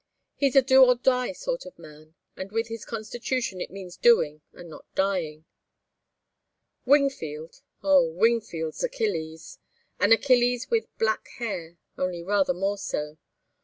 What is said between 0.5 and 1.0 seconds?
a do or